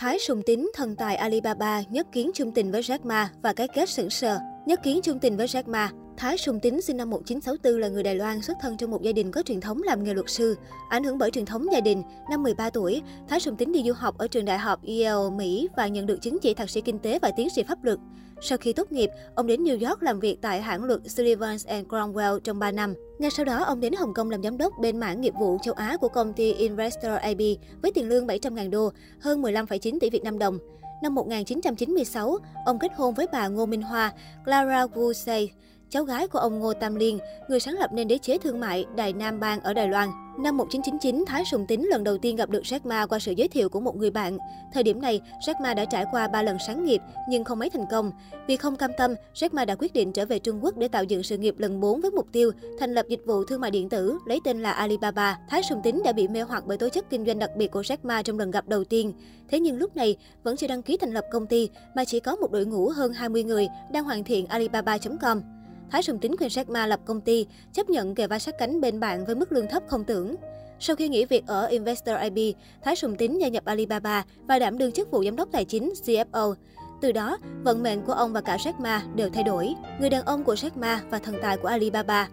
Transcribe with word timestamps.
Thái 0.00 0.18
Sùng 0.18 0.42
Tín, 0.46 0.70
thần 0.74 0.96
tài 0.96 1.16
Alibaba, 1.16 1.82
nhất 1.90 2.06
kiến 2.12 2.30
chung 2.34 2.52
tình 2.52 2.72
với 2.72 2.82
Jack 2.82 2.98
Ma 3.02 3.30
và 3.42 3.52
cái 3.52 3.68
kết 3.74 3.88
sững 3.88 4.10
sờ. 4.10 4.38
Nhất 4.66 4.80
kiến 4.82 5.00
chung 5.02 5.18
tình 5.18 5.36
với 5.36 5.46
Jack 5.46 5.62
Ma, 5.66 5.90
Thái 6.20 6.38
Sùng 6.38 6.60
Tín 6.60 6.80
sinh 6.80 6.96
năm 6.96 7.10
1964 7.10 7.80
là 7.80 7.88
người 7.88 8.02
Đài 8.02 8.14
Loan 8.14 8.42
xuất 8.42 8.56
thân 8.60 8.76
trong 8.76 8.90
một 8.90 9.02
gia 9.02 9.12
đình 9.12 9.30
có 9.30 9.42
truyền 9.42 9.60
thống 9.60 9.82
làm 9.82 10.04
nghề 10.04 10.14
luật 10.14 10.30
sư. 10.30 10.56
Ảnh 10.88 11.04
hưởng 11.04 11.18
bởi 11.18 11.30
truyền 11.30 11.46
thống 11.46 11.66
gia 11.72 11.80
đình, 11.80 12.02
năm 12.30 12.42
13 12.42 12.70
tuổi, 12.70 13.02
Thái 13.28 13.40
Sùng 13.40 13.56
Tín 13.56 13.72
đi 13.72 13.82
du 13.86 13.92
học 13.92 14.18
ở 14.18 14.28
trường 14.28 14.44
đại 14.44 14.58
học 14.58 14.80
Yale, 14.86 15.36
Mỹ 15.36 15.68
và 15.76 15.86
nhận 15.86 16.06
được 16.06 16.22
chứng 16.22 16.38
chỉ 16.38 16.54
thạc 16.54 16.70
sĩ 16.70 16.80
kinh 16.80 16.98
tế 16.98 17.18
và 17.18 17.30
tiến 17.36 17.50
sĩ 17.50 17.62
pháp 17.62 17.84
luật. 17.84 17.98
Sau 18.40 18.58
khi 18.58 18.72
tốt 18.72 18.92
nghiệp, 18.92 19.10
ông 19.34 19.46
đến 19.46 19.64
New 19.64 19.88
York 19.88 20.02
làm 20.02 20.20
việc 20.20 20.38
tại 20.42 20.62
hãng 20.62 20.84
luật 20.84 21.00
Sullivan 21.06 21.56
Cromwell 21.88 22.38
trong 22.38 22.58
3 22.58 22.70
năm. 22.70 22.94
Ngay 23.18 23.30
sau 23.30 23.44
đó, 23.44 23.64
ông 23.64 23.80
đến 23.80 23.92
Hồng 23.92 24.14
Kông 24.14 24.30
làm 24.30 24.42
giám 24.42 24.58
đốc 24.58 24.72
bên 24.80 25.00
mảng 25.00 25.20
nghiệp 25.20 25.34
vụ 25.40 25.58
châu 25.62 25.74
Á 25.74 25.96
của 26.00 26.08
công 26.08 26.32
ty 26.32 26.52
Investor 26.52 27.12
AB 27.20 27.40
với 27.82 27.92
tiền 27.94 28.08
lương 28.08 28.26
700.000 28.26 28.70
đô, 28.70 28.92
hơn 29.20 29.42
15,9 29.42 29.98
tỷ 30.00 30.10
Việt 30.10 30.24
Nam 30.24 30.38
đồng. 30.38 30.58
Năm 31.02 31.14
1996, 31.14 32.38
ông 32.64 32.78
kết 32.78 32.92
hôn 32.94 33.14
với 33.14 33.26
bà 33.32 33.48
Ngô 33.48 33.66
Minh 33.66 33.82
Hoa, 33.82 34.12
Clara 34.44 34.86
Wu 34.86 35.12
Sei 35.12 35.52
cháu 35.90 36.04
gái 36.04 36.28
của 36.28 36.38
ông 36.38 36.58
Ngô 36.58 36.74
Tam 36.74 36.94
Liên, 36.94 37.18
người 37.48 37.60
sáng 37.60 37.74
lập 37.74 37.92
nên 37.92 38.08
đế 38.08 38.18
chế 38.18 38.38
thương 38.38 38.60
mại 38.60 38.84
Đài 38.96 39.12
Nam 39.12 39.40
Bang 39.40 39.60
ở 39.60 39.74
Đài 39.74 39.88
Loan. 39.88 40.08
Năm 40.38 40.56
1999, 40.56 41.24
Thái 41.26 41.44
Sùng 41.44 41.66
Tính 41.66 41.88
lần 41.88 42.04
đầu 42.04 42.18
tiên 42.18 42.36
gặp 42.36 42.50
được 42.50 42.62
Jack 42.62 42.80
Ma 42.84 43.06
qua 43.06 43.18
sự 43.18 43.32
giới 43.32 43.48
thiệu 43.48 43.68
của 43.68 43.80
một 43.80 43.96
người 43.96 44.10
bạn. 44.10 44.38
Thời 44.72 44.82
điểm 44.82 45.02
này, 45.02 45.20
Jack 45.46 45.62
Ma 45.62 45.74
đã 45.74 45.84
trải 45.84 46.04
qua 46.10 46.28
3 46.28 46.42
lần 46.42 46.56
sáng 46.66 46.84
nghiệp 46.84 47.00
nhưng 47.28 47.44
không 47.44 47.58
mấy 47.58 47.70
thành 47.70 47.86
công. 47.90 48.12
Vì 48.46 48.56
không 48.56 48.76
cam 48.76 48.90
tâm, 48.98 49.14
Jack 49.34 49.48
Ma 49.52 49.64
đã 49.64 49.74
quyết 49.78 49.92
định 49.92 50.12
trở 50.12 50.26
về 50.26 50.38
Trung 50.38 50.64
Quốc 50.64 50.76
để 50.76 50.88
tạo 50.88 51.04
dựng 51.04 51.22
sự 51.22 51.38
nghiệp 51.38 51.54
lần 51.58 51.80
4 51.80 52.00
với 52.00 52.10
mục 52.10 52.26
tiêu 52.32 52.50
thành 52.78 52.94
lập 52.94 53.06
dịch 53.08 53.22
vụ 53.26 53.44
thương 53.44 53.60
mại 53.60 53.70
điện 53.70 53.88
tử 53.88 54.18
lấy 54.26 54.40
tên 54.44 54.62
là 54.62 54.72
Alibaba. 54.72 55.38
Thái 55.48 55.62
Sùng 55.62 55.80
Tính 55.82 56.02
đã 56.04 56.12
bị 56.12 56.28
mê 56.28 56.42
hoặc 56.42 56.64
bởi 56.66 56.78
tố 56.78 56.88
chất 56.88 57.10
kinh 57.10 57.26
doanh 57.26 57.38
đặc 57.38 57.50
biệt 57.56 57.70
của 57.70 57.80
Jack 57.80 57.98
Ma 58.02 58.22
trong 58.22 58.38
lần 58.38 58.50
gặp 58.50 58.68
đầu 58.68 58.84
tiên. 58.84 59.12
Thế 59.48 59.60
nhưng 59.60 59.78
lúc 59.78 59.96
này 59.96 60.16
vẫn 60.42 60.56
chưa 60.56 60.66
đăng 60.66 60.82
ký 60.82 60.96
thành 60.96 61.12
lập 61.12 61.24
công 61.32 61.46
ty 61.46 61.70
mà 61.94 62.04
chỉ 62.04 62.20
có 62.20 62.36
một 62.36 62.52
đội 62.52 62.66
ngũ 62.66 62.88
hơn 62.88 63.12
20 63.12 63.42
người 63.42 63.68
đang 63.92 64.04
hoàn 64.04 64.24
thiện 64.24 64.46
alibaba.com. 64.46 65.42
Thái 65.90 66.02
Sùng 66.02 66.18
Tính 66.18 66.36
khuyên 66.36 66.48
Jack 66.48 66.64
Ma 66.72 66.86
lập 66.86 67.00
công 67.04 67.20
ty, 67.20 67.46
chấp 67.72 67.90
nhận 67.90 68.14
kề 68.14 68.26
vai 68.26 68.40
sát 68.40 68.54
cánh 68.58 68.80
bên 68.80 69.00
bạn 69.00 69.24
với 69.24 69.34
mức 69.34 69.52
lương 69.52 69.66
thấp 69.66 69.82
không 69.88 70.04
tưởng. 70.04 70.34
Sau 70.80 70.96
khi 70.96 71.08
nghỉ 71.08 71.24
việc 71.24 71.46
ở 71.46 71.66
Investor 71.66 72.16
IB, 72.22 72.56
Thái 72.82 72.96
Sùng 72.96 73.16
Tính 73.16 73.40
gia 73.40 73.48
nhập 73.48 73.64
Alibaba 73.64 74.24
và 74.48 74.58
đảm 74.58 74.78
đương 74.78 74.92
chức 74.92 75.10
vụ 75.10 75.24
giám 75.24 75.36
đốc 75.36 75.48
tài 75.52 75.64
chính 75.64 75.92
CFO. 76.04 76.54
Từ 77.00 77.12
đó, 77.12 77.38
vận 77.64 77.82
mệnh 77.82 78.02
của 78.02 78.12
ông 78.12 78.32
và 78.32 78.40
cả 78.40 78.56
Jack 78.56 78.72
Ma 78.78 79.02
đều 79.14 79.30
thay 79.30 79.44
đổi. 79.44 79.74
Người 80.00 80.10
đàn 80.10 80.24
ông 80.24 80.44
của 80.44 80.54
Jack 80.54 80.70
Ma 80.74 81.02
và 81.10 81.18
thần 81.18 81.34
tài 81.42 81.56
của 81.56 81.68
Alibaba. 81.68 82.28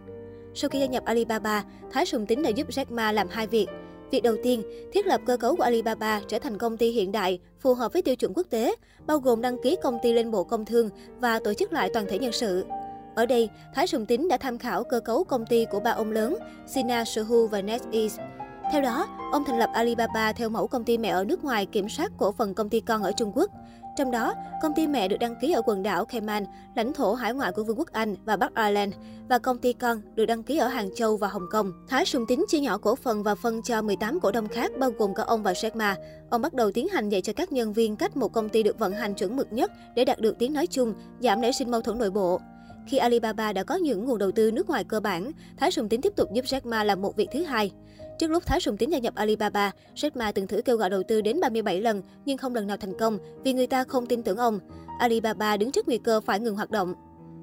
Sau 0.54 0.70
khi 0.70 0.80
gia 0.80 0.86
nhập 0.86 1.06
Alibaba, 1.06 1.64
Thái 1.92 2.06
Sùng 2.06 2.26
Tính 2.26 2.44
đã 2.44 2.50
giúp 2.50 2.70
Jack 2.70 2.86
Ma 2.90 3.12
làm 3.12 3.28
hai 3.30 3.48
việc. 3.48 3.68
Việc 4.12 4.24
đầu 4.24 4.36
tiên, 4.44 4.64
thiết 4.94 5.06
lập 5.06 5.22
cơ 5.26 5.38
cấu 5.38 5.56
của 5.56 5.64
Alibaba 5.64 6.22
trở 6.28 6.40
thành 6.40 6.58
công 6.58 6.78
ty 6.78 6.92
hiện 6.92 7.12
đại, 7.12 7.40
phù 7.60 7.74
hợp 7.74 7.94
với 7.94 8.02
tiêu 8.02 8.16
chuẩn 8.16 8.34
quốc 8.34 8.48
tế, 8.50 8.76
bao 9.08 9.20
gồm 9.20 9.42
đăng 9.42 9.62
ký 9.62 9.76
công 9.84 9.98
ty 10.04 10.14
lên 10.14 10.32
Bộ 10.32 10.44
Công 10.44 10.66
Thương 10.66 10.90
và 11.20 11.40
tổ 11.40 11.54
chức 11.54 11.74
lại 11.74 11.90
toàn 11.94 12.06
thể 12.10 12.20
nhân 12.20 12.32
sự. 12.32 12.66
Ở 13.18 13.26
đây, 13.26 13.50
Thái 13.74 13.88
Sùng 13.88 14.06
Tín 14.06 14.28
đã 14.28 14.38
tham 14.38 14.58
khảo 14.58 14.84
cơ 14.84 15.00
cấu 15.00 15.24
công 15.24 15.46
ty 15.46 15.66
của 15.66 15.80
ba 15.80 15.92
ông 15.92 16.12
lớn, 16.12 16.38
Sina, 16.68 17.06
Sohu 17.06 17.48
và 17.48 17.62
NetEase. 17.62 18.24
Theo 18.72 18.82
đó, 18.82 19.08
ông 19.32 19.44
thành 19.44 19.60
lập 19.60 19.70
Alibaba 19.74 20.34
theo 20.34 20.50
mẫu 20.50 20.68
công 20.68 20.84
ty 20.84 20.98
mẹ 20.98 21.10
ở 21.10 21.24
nước 21.24 21.44
ngoài 21.44 21.66
kiểm 21.66 21.90
soát 21.90 22.12
cổ 22.18 22.32
phần 22.32 22.54
công 22.54 22.70
ty 22.70 22.80
con 22.80 23.04
ở 23.04 23.12
Trung 23.12 23.32
Quốc. 23.36 23.52
Trong 23.98 24.12
đó, 24.12 24.34
công 24.62 24.74
ty 24.74 24.88
mẹ 24.88 25.08
được 25.08 25.18
đăng 25.20 25.36
ký 25.42 25.52
ở 25.52 25.62
quần 25.66 25.84
đảo 25.84 26.06
Cayman, 26.06 26.46
lãnh 26.76 26.94
thổ 26.94 27.14
hải 27.14 27.34
ngoại 27.34 27.52
của 27.52 27.64
Vương 27.64 27.80
quốc 27.80 27.92
Anh 27.92 28.16
và 28.26 28.38
Bắc 28.38 28.56
Ireland, 28.56 28.94
và 29.30 29.40
công 29.40 29.58
ty 29.58 29.74
con 29.74 30.02
được 30.16 30.26
đăng 30.26 30.44
ký 30.44 30.58
ở 30.58 30.68
Hàng 30.68 30.90
Châu 30.96 31.18
và 31.18 31.28
Hồng 31.28 31.46
Kông. 31.52 31.72
Thái 31.88 32.06
Sùng 32.06 32.26
Tín 32.28 32.46
chia 32.48 32.60
nhỏ 32.60 32.78
cổ 32.78 32.96
phần 32.96 33.24
và 33.24 33.36
phân 33.36 33.62
cho 33.62 33.82
18 33.82 34.20
cổ 34.20 34.32
đông 34.32 34.48
khác, 34.48 34.72
bao 34.80 34.92
gồm 34.92 35.14
cả 35.14 35.24
ông 35.24 35.44
và 35.44 35.54
Jack 35.54 35.78
Ma. 35.78 35.96
Ông 36.30 36.42
bắt 36.42 36.54
đầu 36.54 36.72
tiến 36.72 36.88
hành 36.88 37.10
dạy 37.10 37.22
cho 37.22 37.34
các 37.34 37.52
nhân 37.52 37.74
viên 37.74 37.96
cách 37.96 38.18
một 38.18 38.34
công 38.34 38.50
ty 38.50 38.64
được 38.64 38.80
vận 38.80 38.94
hành 38.94 39.14
chuẩn 39.14 39.36
mực 39.36 39.54
nhất 39.54 39.72
để 39.96 40.06
đạt 40.06 40.20
được 40.20 40.36
tiếng 40.40 40.54
nói 40.54 40.68
chung, 40.68 40.94
giảm 41.20 41.42
nảy 41.42 41.54
sinh 41.54 41.72
mâu 41.72 41.82
thuẫn 41.82 41.98
nội 41.98 42.12
bộ. 42.12 42.40
Khi 42.88 42.98
Alibaba 42.98 43.54
đã 43.54 43.64
có 43.64 43.76
những 43.76 44.06
nguồn 44.06 44.18
đầu 44.18 44.32
tư 44.32 44.52
nước 44.52 44.70
ngoài 44.70 44.84
cơ 44.84 45.00
bản, 45.00 45.32
Thái 45.58 45.72
Sùng 45.72 45.90
Tín 45.90 46.02
tiếp 46.02 46.14
tục 46.16 46.34
giúp 46.34 46.46
Jack 46.46 46.62
Ma 46.64 46.84
làm 46.84 47.02
một 47.02 47.16
việc 47.16 47.28
thứ 47.34 47.44
hai. 47.44 47.72
Trước 48.20 48.32
lúc 48.32 48.46
Thái 48.46 48.60
Sùng 48.60 48.78
Tín 48.78 48.90
gia 48.90 48.98
nhập 48.98 49.16
Alibaba, 49.16 49.72
Jack 49.96 50.10
Ma 50.16 50.32
từng 50.32 50.48
thử 50.48 50.62
kêu 50.62 50.78
gọi 50.78 50.90
đầu 50.90 51.04
tư 51.08 51.22
đến 51.22 51.40
37 51.40 51.82
lần 51.82 52.02
nhưng 52.26 52.38
không 52.38 52.56
lần 52.56 52.68
nào 52.68 52.78
thành 52.78 52.98
công 53.00 53.18
vì 53.44 53.54
người 53.54 53.68
ta 53.68 53.84
không 53.84 54.06
tin 54.06 54.24
tưởng 54.24 54.38
ông. 54.38 54.60
Alibaba 55.00 55.58
đứng 55.58 55.72
trước 55.72 55.88
nguy 55.88 55.98
cơ 55.98 56.22
phải 56.22 56.40
ngừng 56.40 56.56
hoạt 56.56 56.72
động. 56.72 56.94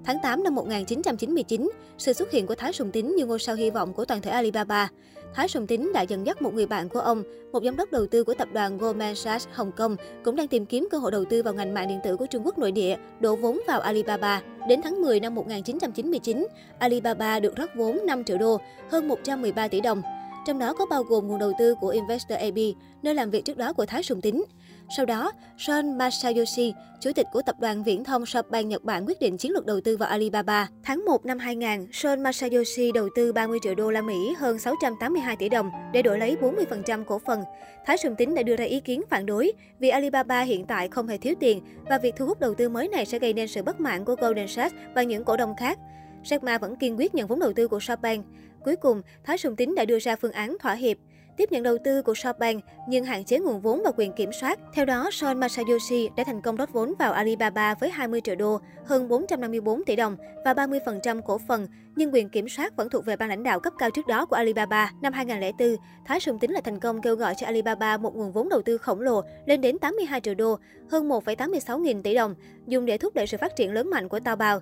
Tháng 0.05 0.19
8 0.23 0.45
năm 0.45 0.55
1999, 0.55 1.71
sự 1.99 2.13
xuất 2.13 2.31
hiện 2.31 2.47
của 2.47 2.55
Thái 2.55 2.73
Sùng 2.73 2.91
Tín 2.91 3.17
như 3.17 3.27
ngôi 3.27 3.39
sao 3.39 3.55
hy 3.55 3.71
vọng 3.71 3.93
của 3.93 4.05
toàn 4.05 4.21
thể 4.21 4.31
Alibaba. 4.31 4.89
Thái 5.35 5.49
Sùng 5.49 5.67
Tín 5.67 5.93
đã 5.95 6.03
dẫn 6.03 6.27
dắt 6.27 6.43
một 6.43 6.55
người 6.55 6.67
bạn 6.67 6.89
của 6.89 7.01
ông, 7.01 7.23
một 7.53 7.65
giám 7.65 7.77
đốc 7.77 7.93
đầu 7.93 8.07
tư 8.07 8.25
của 8.25 8.35
tập 8.35 8.49
đoàn 8.53 8.79
Goldman 8.79 9.15
Sachs 9.15 9.49
Hồng 9.53 9.73
Kông, 9.73 9.97
cũng 10.25 10.37
đang 10.37 10.49
tìm 10.49 10.67
kiếm 10.67 10.89
cơ 10.91 10.99
hội 10.99 11.11
đầu 11.11 11.25
tư 11.25 11.43
vào 11.43 11.55
ngành 11.55 11.75
mạng 11.75 11.89
điện 11.89 12.01
tử 12.05 12.17
của 12.17 12.27
Trung 12.27 12.47
Quốc 12.47 12.59
nội 12.59 12.73
địa, 12.73 12.97
đổ 13.21 13.37
vốn 13.37 13.61
vào 13.67 13.81
Alibaba. 13.81 14.43
Đến 14.69 14.81
tháng 14.83 15.03
10 15.03 15.21
năm 15.21 15.35
1999, 15.35 16.47
Alibaba 16.79 17.41
được 17.41 17.57
rót 17.57 17.71
vốn 17.77 18.07
5 18.07 18.25
triệu 18.25 18.39
đô, 18.39 18.59
hơn 18.91 19.09
113 19.09 19.69
tỷ 19.69 19.81
đồng. 19.81 20.03
Trong 20.47 20.59
đó 20.59 20.73
có 20.73 20.87
bao 20.87 21.03
gồm 21.03 21.29
nguồn 21.29 21.39
đầu 21.39 21.53
tư 21.59 21.75
của 21.81 21.89
Investor 21.89 22.39
AB, 22.39 22.59
nơi 23.03 23.15
làm 23.15 23.31
việc 23.31 23.45
trước 23.45 23.57
đó 23.57 23.73
của 23.73 23.87
Thái 23.87 24.03
Sùng 24.03 24.21
Tín. 24.21 24.43
Sau 24.89 25.07
đó, 25.07 25.33
Son 25.59 25.99
Masayoshi, 25.99 26.75
chủ 27.01 27.13
tịch 27.13 27.27
của 27.33 27.43
tập 27.43 27.57
đoàn 27.61 27.85
viễn 27.85 28.05
thông 28.05 28.23
SoftBank 28.23 28.67
Nhật 28.67 28.85
Bản 28.85 29.07
quyết 29.07 29.21
định 29.21 29.37
chiến 29.37 29.53
lược 29.53 29.67
đầu 29.67 29.81
tư 29.81 29.97
vào 29.97 30.09
Alibaba. 30.09 30.69
Tháng 30.83 31.05
1 31.05 31.27
năm 31.27 31.39
2000, 31.39 31.87
Son 31.93 32.23
Masayoshi 32.23 32.93
đầu 32.93 33.09
tư 33.15 33.33
30 33.33 33.59
triệu 33.63 33.75
đô 33.75 33.91
la 33.91 34.03
Mỹ, 34.03 34.35
hơn 34.39 34.59
682 34.59 35.37
tỷ 35.37 35.49
đồng 35.49 35.71
để 35.93 36.03
đổi 36.03 36.19
lấy 36.19 36.37
40% 36.41 37.05
cổ 37.05 37.19
phần. 37.19 37.43
Thái 37.87 37.99
Sùng 37.99 38.15
Tín 38.19 38.35
đã 38.35 38.43
đưa 38.43 38.57
ra 38.57 38.65
ý 38.65 38.81
kiến 38.81 39.03
phản 39.11 39.27
đối 39.27 39.53
vì 39.79 39.89
Alibaba 39.89 40.41
hiện 40.41 40.67
tại 40.67 40.89
không 40.89 41.09
hề 41.09 41.19
thiếu 41.19 41.35
tiền 41.41 41.61
và 41.89 41.99
việc 41.99 42.15
thu 42.17 42.27
hút 42.27 42.41
đầu 42.41 42.55
tư 42.55 42.69
mới 42.69 42.89
này 42.89 43.07
sẽ 43.07 43.19
gây 43.19 43.33
nên 43.33 43.49
sự 43.49 43.63
bất 43.63 43.81
mãn 43.81 44.05
của 44.05 44.15
Golden 44.15 44.49
Sachs 44.49 44.75
và 44.95 45.03
những 45.03 45.25
cổ 45.25 45.37
đông 45.37 45.57
khác. 45.57 45.79
Jack 46.25 46.41
Ma 46.41 46.59
vẫn 46.59 46.77
kiên 46.77 46.99
quyết 46.99 47.15
nhận 47.15 47.27
vốn 47.27 47.41
đầu 47.41 47.53
tư 47.53 47.69
của 47.69 47.79
SoftBank. 47.79 48.23
Cuối 48.65 48.77
cùng, 48.77 49.03
Thái 49.25 49.39
Sùng 49.39 49.57
Tín 49.57 49.75
đã 49.75 49.85
đưa 49.85 49.99
ra 49.99 50.17
phương 50.17 50.33
án 50.33 50.57
thỏa 50.61 50.75
hiệp 50.75 50.97
tiếp 51.37 51.53
nhận 51.53 51.63
đầu 51.63 51.79
tư 51.85 52.03
của 52.03 52.13
SoftBank 52.13 52.61
nhưng 52.89 53.05
hạn 53.05 53.25
chế 53.25 53.39
nguồn 53.39 53.61
vốn 53.61 53.83
và 53.85 53.91
quyền 53.97 54.13
kiểm 54.13 54.31
soát. 54.41 54.59
Theo 54.75 54.85
đó, 54.85 55.09
Son 55.13 55.41
Masayoshi 55.41 56.09
đã 56.17 56.25
thành 56.25 56.41
công 56.41 56.57
rót 56.57 56.73
vốn 56.73 56.95
vào 56.99 57.13
Alibaba 57.13 57.75
với 57.75 57.91
20 57.91 58.21
triệu 58.21 58.35
đô, 58.35 58.61
hơn 58.85 59.09
454 59.09 59.85
tỷ 59.85 59.97
đồng 59.97 60.17
và 60.45 60.53
30% 60.53 61.23
cổ 61.23 61.39
phần, 61.49 61.67
nhưng 61.97 62.15
quyền 62.15 62.29
kiểm 62.29 62.49
soát 62.49 62.77
vẫn 62.77 62.91
thuộc 62.91 63.05
về 63.05 63.17
ban 63.17 63.29
lãnh 63.29 63.43
đạo 63.43 63.61
cấp 63.61 63.73
cao 63.79 63.91
trước 63.91 64.07
đó 64.07 64.27
của 64.27 64.37
Alibaba. 64.37 64.91
Năm 65.03 65.13
2004, 65.13 65.77
Thái 66.05 66.21
Sùng 66.21 66.39
Tính 66.39 66.53
là 66.53 66.61
thành 66.61 66.81
công 66.81 67.03
kêu 67.03 67.17
gọi 67.17 67.35
cho 67.35 67.47
Alibaba 67.47 67.97
một 67.97 68.17
nguồn 68.17 68.33
vốn 68.33 68.49
đầu 68.49 68.63
tư 68.63 68.79
khổng 68.79 69.01
lồ 69.01 69.23
lên 69.47 69.61
đến 69.61 69.79
82 69.79 70.21
triệu 70.21 70.35
đô, 70.35 70.59
hơn 70.91 71.09
1,86 71.09 71.79
nghìn 71.79 72.03
tỷ 72.03 72.15
đồng, 72.15 72.35
dùng 72.67 72.87
để 72.87 72.99
thúc 72.99 73.15
đẩy 73.15 73.27
sự 73.27 73.37
phát 73.37 73.57
triển 73.57 73.73
lớn 73.73 73.91
mạnh 73.91 74.09
của 74.09 74.21
Taobao. 74.21 74.61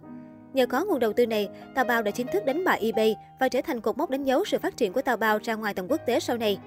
Nhờ 0.54 0.66
có 0.66 0.84
nguồn 0.84 0.98
đầu 0.98 1.12
tư 1.12 1.26
này, 1.26 1.48
Taobao 1.74 2.02
đã 2.02 2.10
chính 2.10 2.26
thức 2.26 2.44
đánh 2.44 2.64
bại 2.64 2.80
eBay 2.82 3.16
và 3.40 3.48
trở 3.48 3.60
thành 3.62 3.80
cột 3.80 3.98
mốc 3.98 4.10
đánh 4.10 4.24
dấu 4.24 4.44
sự 4.44 4.58
phát 4.58 4.76
triển 4.76 4.92
của 4.92 5.02
Taobao 5.02 5.38
ra 5.42 5.54
ngoài 5.54 5.74
tầm 5.74 5.86
quốc 5.88 6.00
tế 6.06 6.20
sau 6.20 6.36
này. 6.36 6.58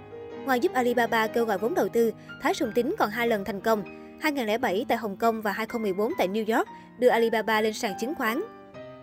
Ngoài 0.45 0.59
giúp 0.59 0.73
Alibaba 0.73 1.27
kêu 1.27 1.45
gọi 1.45 1.57
vốn 1.57 1.73
đầu 1.73 1.89
tư, 1.89 2.11
Thái 2.41 2.53
Sùng 2.53 2.71
tín 2.75 2.95
còn 2.97 3.09
hai 3.09 3.27
lần 3.27 3.45
thành 3.45 3.61
công. 3.61 3.83
2007 4.21 4.85
tại 4.87 4.97
Hồng 4.97 5.17
Kông 5.17 5.41
và 5.41 5.51
2014 5.51 6.11
tại 6.17 6.27
New 6.27 6.55
York 6.57 6.67
đưa 6.99 7.07
Alibaba 7.07 7.61
lên 7.61 7.73
sàn 7.73 7.93
chứng 7.99 8.15
khoán. 8.15 8.41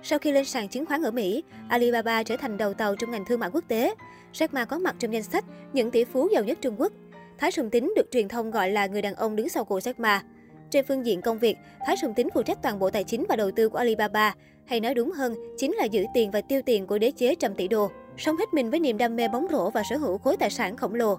Sau 0.03 0.19
khi 0.19 0.33
lên 0.33 0.45
sàn 0.45 0.69
chứng 0.69 0.87
khoán 0.87 1.03
ở 1.03 1.11
Mỹ, 1.11 1.45
Alibaba 1.69 2.23
trở 2.23 2.37
thành 2.37 2.57
đầu 2.57 2.75
tàu 2.75 2.97
trong 2.97 3.11
ngành 3.11 3.25
thương 3.25 3.41
mại 3.41 3.51
quốc 3.53 3.65
tế. 3.69 3.95
Jack 4.33 4.49
Ma 4.53 4.65
có 4.65 4.79
mặt 4.79 4.95
trong 4.99 5.13
danh 5.13 5.23
sách 5.23 5.45
những 5.73 5.91
tỷ 5.91 6.05
phú 6.05 6.29
giàu 6.33 6.45
nhất 6.45 6.59
Trung 6.61 6.81
Quốc. 6.81 6.93
Thái 7.39 7.51
Sùng 7.51 7.71
tín 7.71 7.93
được 7.97 8.11
truyền 8.11 8.29
thông 8.29 8.51
gọi 8.51 8.71
là 8.71 8.87
người 8.87 9.03
đàn 9.03 9.15
ông 9.15 9.37
đứng 9.37 9.49
sau 9.49 9.65
cổ 9.65 9.79
Jack 9.79 9.95
Ma. 9.99 10.23
Trên 10.71 10.85
phương 10.89 11.07
diện 11.07 11.23
công 11.23 11.39
việc, 11.39 11.57
Thái 11.87 11.97
Sùng 11.97 12.15
tín 12.15 12.29
phụ 12.35 12.43
trách 12.43 12.63
toàn 12.63 12.79
bộ 12.79 12.91
tài 12.91 13.05
chính 13.05 13.25
và 13.29 13.37
đầu 13.37 13.51
tư 13.51 13.69
của 13.69 13.79
Alibaba, 13.79 14.35
hay 14.67 14.81
nói 14.81 14.95
đúng 14.95 15.11
hơn, 15.13 15.35
chính 15.57 15.73
là 15.73 15.85
giữ 15.85 16.05
tiền 16.15 16.31
và 16.31 16.41
tiêu 16.41 16.61
tiền 16.67 16.87
của 16.87 16.99
đế 16.99 17.11
chế 17.11 17.35
trăm 17.35 17.55
tỷ 17.55 17.69
đô. 17.69 17.91
Sống 18.17 18.37
hết 18.37 18.55
mình 18.55 18.71
với 18.71 18.81
niềm 18.81 18.99
đam 18.99 19.17
mê 19.17 19.29
bóng 19.29 19.47
rổ 19.53 19.71
và 19.71 19.83
sở 19.91 19.97
hữu 19.97 20.19
khối 20.19 20.37
tài 20.37 20.51
sản 20.51 20.77
khổng 20.77 20.95
lồ. 20.95 21.19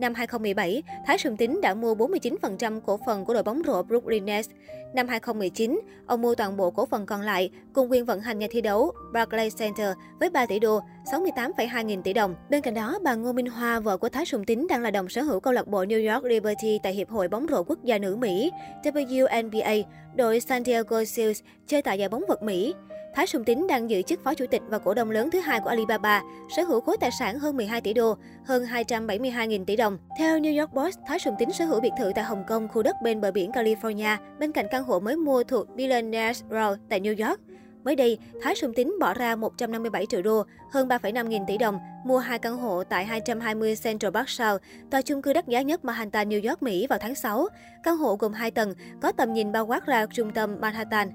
Năm 0.00 0.14
2017, 0.14 0.82
Thái 1.06 1.18
Sùng 1.18 1.36
Tính 1.36 1.60
đã 1.60 1.74
mua 1.74 1.94
49% 1.94 2.80
cổ 2.80 2.98
phần 3.06 3.24
của 3.24 3.34
đội 3.34 3.42
bóng 3.42 3.62
rổ 3.66 3.82
Brooklyn 3.82 4.24
Nets. 4.24 4.48
Năm 4.94 5.08
2019, 5.08 5.80
ông 6.06 6.22
mua 6.22 6.34
toàn 6.34 6.56
bộ 6.56 6.70
cổ 6.70 6.86
phần 6.86 7.06
còn 7.06 7.20
lại 7.20 7.50
cùng 7.72 7.90
quyền 7.90 8.04
vận 8.04 8.20
hành 8.20 8.38
nhà 8.38 8.46
thi 8.50 8.60
đấu 8.60 8.92
Barclays 9.12 9.58
Center 9.58 9.96
với 10.20 10.30
3 10.30 10.46
tỷ 10.46 10.58
đô, 10.58 10.80
68,2 11.04 11.82
nghìn 11.82 12.02
tỷ 12.02 12.12
đồng. 12.12 12.34
Bên 12.50 12.62
cạnh 12.62 12.74
đó, 12.74 12.98
bà 13.02 13.14
Ngô 13.14 13.32
Minh 13.32 13.46
Hoa, 13.46 13.80
vợ 13.80 13.96
của 13.96 14.08
Thái 14.08 14.24
Sùng 14.24 14.44
Tính 14.44 14.66
đang 14.68 14.82
là 14.82 14.90
đồng 14.90 15.08
sở 15.08 15.22
hữu 15.22 15.40
câu 15.40 15.52
lạc 15.52 15.66
bộ 15.66 15.84
New 15.84 16.14
York 16.14 16.24
Liberty 16.24 16.78
tại 16.82 16.92
Hiệp 16.92 17.10
hội 17.10 17.28
bóng 17.28 17.46
rổ 17.50 17.62
quốc 17.62 17.84
gia 17.84 17.98
nữ 17.98 18.16
Mỹ, 18.16 18.50
WNBA, 18.82 19.82
đội 20.16 20.40
San 20.40 20.64
Diego 20.64 21.04
Seals 21.04 21.40
chơi 21.66 21.82
tại 21.82 21.98
giải 21.98 22.08
bóng 22.08 22.24
vật 22.28 22.42
Mỹ. 22.42 22.74
Thái 23.14 23.26
Sùng 23.26 23.44
Tín 23.44 23.66
đang 23.66 23.90
giữ 23.90 24.02
chức 24.02 24.24
phó 24.24 24.34
chủ 24.34 24.46
tịch 24.50 24.62
và 24.68 24.78
cổ 24.78 24.94
đông 24.94 25.10
lớn 25.10 25.30
thứ 25.30 25.40
hai 25.40 25.60
của 25.60 25.68
Alibaba, 25.68 26.22
sở 26.56 26.62
hữu 26.62 26.80
khối 26.80 26.96
tài 27.00 27.10
sản 27.10 27.38
hơn 27.38 27.56
12 27.56 27.80
tỷ 27.80 27.92
đô, 27.92 28.16
hơn 28.44 28.64
272.000 28.64 29.64
tỷ 29.64 29.76
đồng. 29.76 29.98
Theo 30.18 30.38
New 30.38 30.60
York 30.60 30.72
Post, 30.72 30.98
Thái 31.06 31.18
Sùng 31.18 31.34
Tín 31.38 31.52
sở 31.52 31.64
hữu 31.64 31.80
biệt 31.80 31.92
thự 31.98 32.12
tại 32.14 32.24
Hồng 32.24 32.44
Kông, 32.48 32.68
khu 32.68 32.82
đất 32.82 32.96
bên 33.02 33.20
bờ 33.20 33.30
biển 33.30 33.50
California, 33.50 34.16
bên 34.38 34.52
cạnh 34.52 34.66
căn 34.70 34.84
hộ 34.84 35.00
mới 35.00 35.16
mua 35.16 35.44
thuộc 35.44 35.76
Billionaires 35.76 36.42
Row 36.50 36.76
tại 36.88 37.00
New 37.00 37.28
York. 37.28 37.40
Mới 37.84 37.96
đây, 37.96 38.18
Thái 38.42 38.54
Sùng 38.54 38.74
Tín 38.74 38.92
bỏ 39.00 39.14
ra 39.14 39.36
157 39.36 40.06
triệu 40.06 40.22
đô, 40.22 40.44
hơn 40.72 40.88
3,5 40.88 41.26
nghìn 41.26 41.46
tỷ 41.46 41.58
đồng, 41.58 41.78
mua 42.04 42.18
hai 42.18 42.38
căn 42.38 42.56
hộ 42.56 42.84
tại 42.84 43.04
220 43.04 43.76
Central 43.84 44.12
Park 44.12 44.28
South, 44.28 44.62
tòa 44.90 45.02
chung 45.02 45.22
cư 45.22 45.32
đắt 45.32 45.48
giá 45.48 45.62
nhất 45.62 45.84
Manhattan, 45.84 46.28
New 46.28 46.48
York, 46.48 46.62
Mỹ 46.62 46.86
vào 46.86 46.98
tháng 46.98 47.14
6. 47.14 47.48
Căn 47.82 47.96
hộ 47.96 48.16
gồm 48.16 48.32
2 48.32 48.50
tầng, 48.50 48.74
có 49.02 49.12
tầm 49.12 49.32
nhìn 49.32 49.52
bao 49.52 49.66
quát 49.66 49.86
ra 49.86 50.06
trung 50.06 50.30
tâm 50.30 50.56
Manhattan. 50.60 51.10